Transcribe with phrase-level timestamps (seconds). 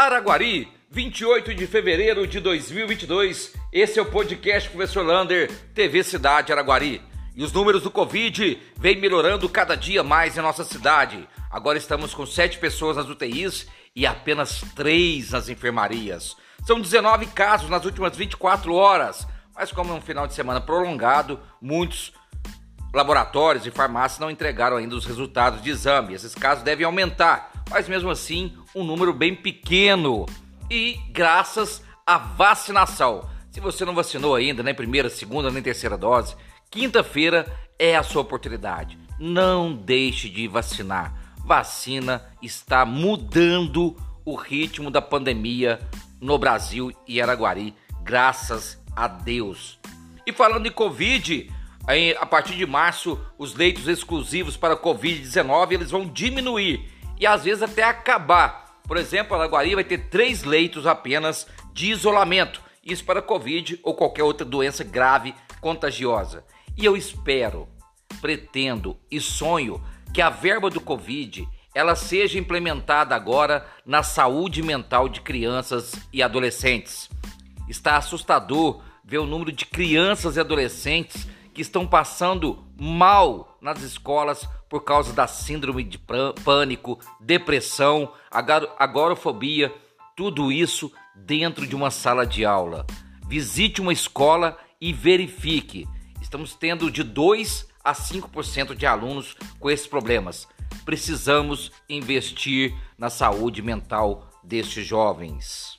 [0.00, 3.52] Araguari, 28 de fevereiro de 2022.
[3.70, 7.02] Esse é o podcast Professor Lander, TV Cidade Araguari.
[7.36, 11.28] E os números do Covid vêm melhorando cada dia mais em nossa cidade.
[11.50, 16.34] Agora estamos com 7 pessoas nas UTIs e apenas 3 nas enfermarias.
[16.66, 19.26] São 19 casos nas últimas 24 horas.
[19.54, 22.10] Mas como é um final de semana prolongado, muitos
[22.94, 26.14] laboratórios e farmácias não entregaram ainda os resultados de exame.
[26.14, 30.26] Esses casos devem aumentar, mas mesmo assim, um número bem pequeno.
[30.68, 33.28] E graças à vacinação.
[33.50, 36.36] Se você não vacinou ainda, nem primeira, segunda, nem terceira dose,
[36.70, 37.46] quinta-feira
[37.78, 38.98] é a sua oportunidade.
[39.18, 41.14] Não deixe de vacinar.
[41.38, 45.80] Vacina está mudando o ritmo da pandemia
[46.20, 49.78] no Brasil e Araguari, graças a Deus.
[50.26, 51.50] E falando em Covid,
[52.20, 57.62] a partir de março, os leitos exclusivos para Covid-19 eles vão diminuir e às vezes
[57.62, 58.80] até acabar.
[58.88, 62.62] Por exemplo, a Lagoaria vai ter três leitos apenas de isolamento.
[62.82, 66.44] Isso para Covid ou qualquer outra doença grave contagiosa.
[66.76, 67.68] E eu espero,
[68.20, 69.80] pretendo e sonho
[70.14, 76.22] que a verba do Covid ela seja implementada agora na saúde mental de crianças e
[76.22, 77.08] adolescentes.
[77.68, 81.28] Está assustador ver o número de crianças e adolescentes
[81.60, 86.00] que estão passando mal nas escolas por causa da síndrome de
[86.42, 88.14] pânico, depressão,
[88.78, 89.70] agorafobia,
[90.16, 92.86] tudo isso dentro de uma sala de aula.
[93.28, 95.86] Visite uma escola e verifique.
[96.22, 100.48] Estamos tendo de 2 a 5% de alunos com esses problemas.
[100.86, 105.78] Precisamos investir na saúde mental destes jovens.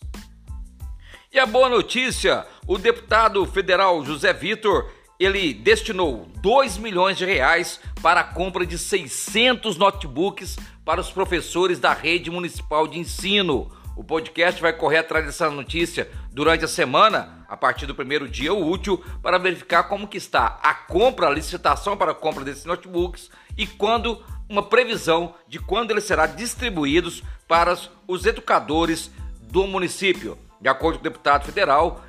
[1.34, 7.80] E a boa notícia: o deputado federal José Vitor ele destinou 2 milhões de reais
[8.02, 13.72] para a compra de 600 notebooks para os professores da rede municipal de ensino.
[13.96, 18.52] O podcast vai correr atrás dessa notícia durante a semana, a partir do primeiro dia
[18.52, 23.30] útil, para verificar como que está a compra, a licitação para a compra desses notebooks
[23.56, 27.78] e quando uma previsão de quando eles serão distribuídos para
[28.08, 30.36] os educadores do município.
[30.60, 32.04] De acordo com o deputado federal,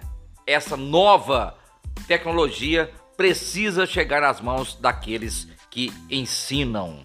[0.46, 1.58] essa nova
[2.06, 7.02] tecnologia precisa chegar nas mãos daqueles que ensinam.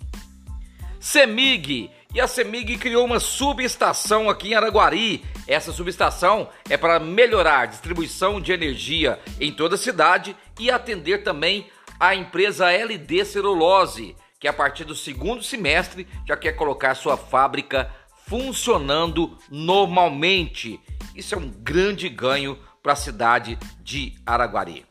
[1.00, 5.24] CEMIG e a CEMIG criou uma subestação aqui em Araguari.
[5.48, 11.24] Essa subestação é para melhorar a distribuição de energia em toda a cidade e atender
[11.24, 11.68] também
[12.00, 17.92] a empresa LD Celulose, que a partir do segundo semestre já quer colocar sua fábrica
[18.28, 20.80] funcionando normalmente.
[21.16, 24.86] Isso é um grande ganho para a cidade de Araguari.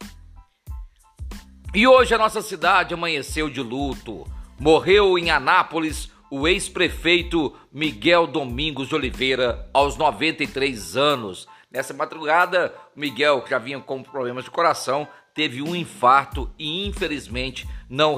[1.77, 4.27] E hoje a nossa cidade amanheceu de luto.
[4.59, 11.47] Morreu em Anápolis o ex-prefeito Miguel Domingos de Oliveira, aos 93 anos.
[11.71, 17.69] Nessa madrugada, Miguel, que já vinha com problemas de coração, teve um infarto e infelizmente
[17.91, 18.17] não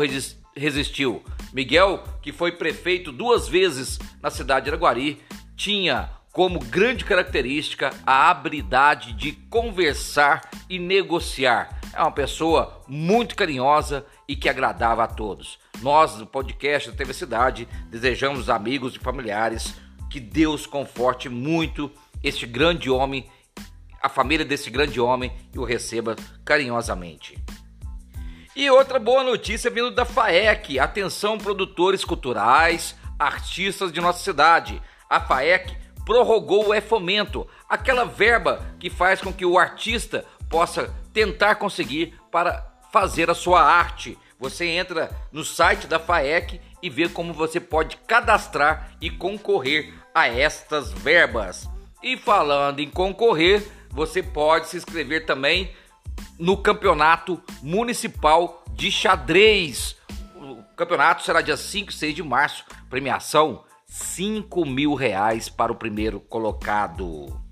[0.55, 1.25] resistiu.
[1.53, 5.21] Miguel, que foi prefeito duas vezes na cidade de Araguari,
[5.57, 14.05] tinha como grande característica a habilidade de conversar e negociar é uma pessoa muito carinhosa
[14.27, 15.59] e que agradava a todos.
[15.81, 19.75] Nós, do podcast da TV Cidade, desejamos amigos e familiares
[20.11, 21.91] que Deus conforte muito
[22.23, 23.29] este grande homem,
[24.03, 27.39] a família desse grande homem e o receba carinhosamente.
[28.57, 30.81] E outra boa notícia vindo da FAEC.
[30.81, 34.83] Atenção, produtores culturais, artistas de nossa cidade.
[35.09, 41.57] A FAEC prorrogou o E-Fomento, aquela verba que faz com que o artista possa tentar
[41.57, 44.17] conseguir para fazer a sua arte.
[44.39, 50.29] Você entra no site da FAEC e vê como você pode cadastrar e concorrer a
[50.29, 51.69] estas verbas.
[52.01, 55.75] E falando em concorrer, você pode se inscrever também
[56.39, 59.97] no Campeonato Municipal de Xadrez.
[60.37, 62.65] O campeonato será dia 5 e 6 de março.
[62.89, 67.43] Premiação 5 mil reais para o primeiro colocado.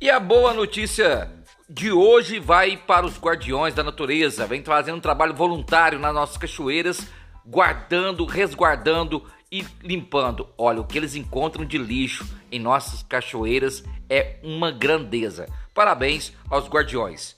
[0.00, 1.30] E a boa notícia
[1.68, 4.46] de hoje vai para os guardiões da natureza.
[4.46, 7.06] Vem fazendo um trabalho voluntário nas nossas cachoeiras,
[7.44, 10.48] guardando, resguardando e limpando.
[10.56, 15.46] Olha, o que eles encontram de lixo em nossas cachoeiras é uma grandeza.
[15.74, 17.36] Parabéns aos guardiões.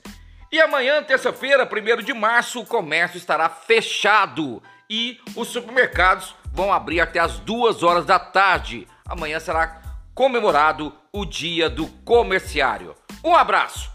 [0.51, 7.01] E amanhã, terça-feira, 1 de março, o comércio estará fechado e os supermercados vão abrir
[7.01, 8.87] até as 2 horas da tarde.
[9.05, 9.81] Amanhã será
[10.13, 12.95] comemorado o Dia do Comerciário.
[13.23, 13.94] Um abraço!